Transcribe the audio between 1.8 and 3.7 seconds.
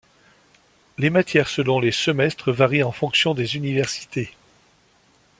semestres varient en fonction des